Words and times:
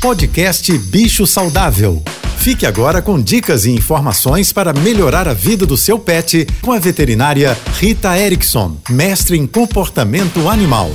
Podcast 0.00 0.78
Bicho 0.78 1.26
Saudável. 1.26 2.00
Fique 2.38 2.64
agora 2.64 3.02
com 3.02 3.20
dicas 3.20 3.64
e 3.64 3.72
informações 3.72 4.52
para 4.52 4.72
melhorar 4.72 5.26
a 5.26 5.34
vida 5.34 5.66
do 5.66 5.76
seu 5.76 5.98
pet 5.98 6.46
com 6.62 6.70
a 6.70 6.78
veterinária 6.78 7.58
Rita 7.80 8.16
Erickson, 8.16 8.76
mestre 8.88 9.36
em 9.36 9.44
comportamento 9.44 10.48
animal. 10.48 10.88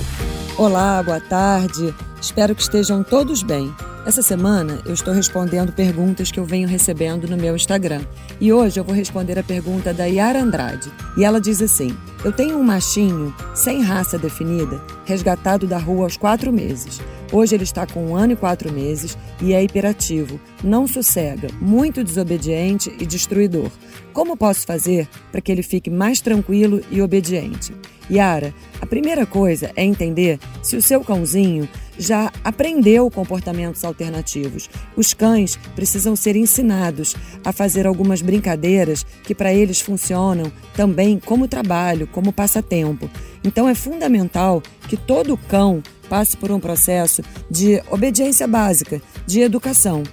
Olá, 0.58 1.04
boa 1.04 1.20
tarde. 1.20 1.94
Espero 2.22 2.56
que 2.56 2.62
estejam 2.62 3.04
todos 3.04 3.44
bem. 3.44 3.76
Essa 4.06 4.22
semana 4.22 4.80
eu 4.86 4.94
estou 4.94 5.14
respondendo 5.14 5.74
perguntas 5.74 6.32
que 6.32 6.40
eu 6.40 6.46
venho 6.46 6.68
recebendo 6.68 7.28
no 7.28 7.36
meu 7.36 7.58
Instagram. 7.58 8.04
E 8.40 8.54
hoje 8.54 8.80
eu 8.80 8.86
vou 8.86 8.96
responder 8.96 9.38
a 9.38 9.44
pergunta 9.44 9.94
da 9.94 10.06
Yara 10.06 10.42
Andrade. 10.42 10.90
E 11.18 11.26
ela 11.26 11.42
diz 11.42 11.62
assim: 11.62 11.94
Eu 12.24 12.32
tenho 12.32 12.58
um 12.58 12.64
machinho 12.64 13.36
sem 13.54 13.82
raça 13.82 14.18
definida, 14.18 14.82
resgatado 15.04 15.68
da 15.68 15.78
rua 15.78 16.06
aos 16.06 16.16
quatro 16.16 16.54
meses. 16.54 17.02
Hoje 17.34 17.56
ele 17.56 17.64
está 17.64 17.88
com 17.88 18.06
um 18.06 18.16
ano 18.16 18.34
e 18.34 18.36
quatro 18.36 18.72
meses 18.72 19.18
e 19.42 19.54
é 19.54 19.64
hiperativo, 19.64 20.40
não 20.64 20.86
sossega, 20.86 21.48
muito 21.60 22.04
desobediente 22.04 22.96
e 23.00 23.08
destruidor. 23.08 23.72
Como 24.14 24.38
posso 24.38 24.68
fazer 24.68 25.10
para 25.32 25.42
que 25.42 25.52
ele 25.52 25.64
fique 25.64 25.90
mais 25.90 26.22
tranquilo 26.22 26.80
e 26.92 27.02
obediente? 27.02 27.74
Yara, 28.12 28.54
a 28.80 28.86
primeira 28.86 29.26
coisa 29.26 29.72
é 29.76 29.84
entender 29.84 30.40
se 30.62 30.76
o 30.76 30.82
seu 30.82 31.02
cãozinho 31.02 31.68
já 31.98 32.32
aprendeu 32.44 33.10
comportamentos 33.10 33.84
alternativos. 33.84 34.70
Os 34.96 35.14
cães 35.14 35.58
precisam 35.76 36.16
ser 36.16 36.36
ensinados 36.36 37.16
a 37.44 37.52
fazer 37.52 37.88
algumas 37.88 38.22
brincadeiras 38.22 39.04
que 39.24 39.34
para 39.34 39.54
eles 39.54 39.80
funcionam 39.80 40.52
também 40.76 41.18
como 41.18 41.48
trabalho, 41.48 42.08
como 42.08 42.32
passatempo. 42.32 43.10
Então 43.44 43.68
é 43.68 43.76
fundamental 43.76 44.62
que 44.88 44.96
todo 44.96 45.38
cão 45.38 45.82
passe 46.10 46.38
por 46.38 46.52
um 46.52 46.60
processo 46.60 47.22
de 47.50 47.82
obediência 47.90 48.48
básica, 48.48 49.02
de 49.26 49.42
educação. 49.42 50.04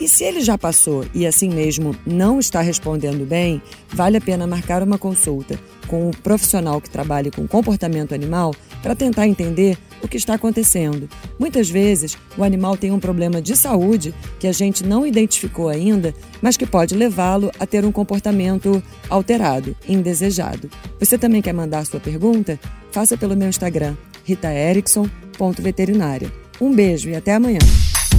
E 0.00 0.08
se 0.08 0.24
ele 0.24 0.40
já 0.40 0.56
passou 0.56 1.04
e 1.12 1.26
assim 1.26 1.50
mesmo 1.50 1.94
não 2.06 2.38
está 2.38 2.62
respondendo 2.62 3.26
bem, 3.26 3.60
vale 3.92 4.16
a 4.16 4.20
pena 4.20 4.46
marcar 4.46 4.82
uma 4.82 4.96
consulta 4.96 5.60
com 5.86 6.08
um 6.08 6.10
profissional 6.10 6.80
que 6.80 6.88
trabalhe 6.88 7.30
com 7.30 7.46
comportamento 7.46 8.14
animal 8.14 8.54
para 8.82 8.94
tentar 8.94 9.26
entender 9.26 9.76
o 10.02 10.08
que 10.08 10.16
está 10.16 10.34
acontecendo. 10.34 11.08
Muitas 11.38 11.70
vezes, 11.70 12.16
o 12.36 12.44
animal 12.44 12.76
tem 12.76 12.90
um 12.90 13.00
problema 13.00 13.40
de 13.40 13.56
saúde 13.56 14.14
que 14.38 14.46
a 14.46 14.52
gente 14.52 14.84
não 14.84 15.06
identificou 15.06 15.68
ainda, 15.68 16.14
mas 16.40 16.56
que 16.56 16.66
pode 16.66 16.94
levá-lo 16.94 17.50
a 17.58 17.66
ter 17.66 17.84
um 17.84 17.92
comportamento 17.92 18.82
alterado, 19.08 19.76
indesejado. 19.88 20.70
Você 20.98 21.18
também 21.18 21.42
quer 21.42 21.54
mandar 21.54 21.86
sua 21.86 22.00
pergunta? 22.00 22.58
Faça 22.90 23.16
pelo 23.16 23.36
meu 23.36 23.48
Instagram, 23.48 23.96
ritaerickson.veterinária. 24.24 26.30
Um 26.60 26.74
beijo 26.74 27.08
e 27.08 27.16
até 27.16 27.34
amanhã. 27.34 27.60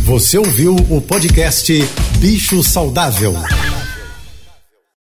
Você 0.06 0.38
ouviu 0.38 0.76
o 0.90 1.00
podcast 1.00 1.72
Bicho 2.20 2.64
Saudável. 2.64 3.34